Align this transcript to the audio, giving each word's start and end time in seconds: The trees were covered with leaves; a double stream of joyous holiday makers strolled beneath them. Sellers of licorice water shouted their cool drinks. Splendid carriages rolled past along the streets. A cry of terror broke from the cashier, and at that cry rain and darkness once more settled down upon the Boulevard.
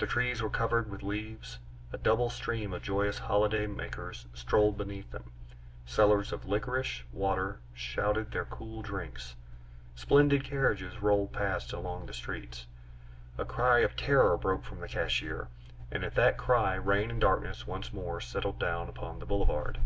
The 0.00 0.08
trees 0.08 0.42
were 0.42 0.50
covered 0.50 0.90
with 0.90 1.04
leaves; 1.04 1.60
a 1.92 1.96
double 1.96 2.28
stream 2.30 2.72
of 2.72 2.82
joyous 2.82 3.20
holiday 3.20 3.68
makers 3.68 4.26
strolled 4.34 4.76
beneath 4.76 5.12
them. 5.12 5.30
Sellers 5.86 6.32
of 6.32 6.46
licorice 6.48 7.04
water 7.12 7.60
shouted 7.72 8.32
their 8.32 8.44
cool 8.44 8.82
drinks. 8.82 9.36
Splendid 9.94 10.42
carriages 10.42 11.00
rolled 11.00 11.32
past 11.32 11.72
along 11.72 12.06
the 12.06 12.12
streets. 12.12 12.66
A 13.38 13.44
cry 13.44 13.78
of 13.86 13.94
terror 13.94 14.36
broke 14.36 14.64
from 14.64 14.80
the 14.80 14.88
cashier, 14.88 15.46
and 15.92 16.02
at 16.02 16.16
that 16.16 16.36
cry 16.38 16.74
rain 16.74 17.08
and 17.08 17.20
darkness 17.20 17.64
once 17.64 17.92
more 17.92 18.20
settled 18.20 18.58
down 18.58 18.88
upon 18.88 19.20
the 19.20 19.26
Boulevard. 19.26 19.78